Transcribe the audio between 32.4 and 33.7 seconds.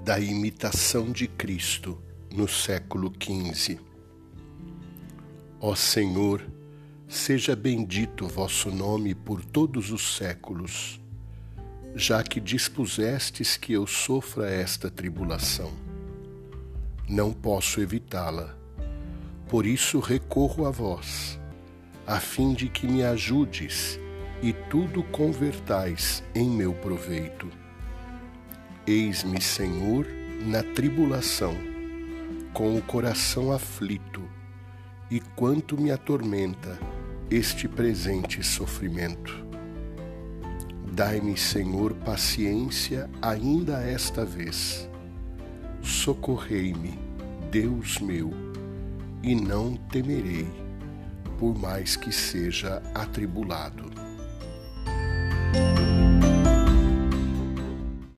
com o coração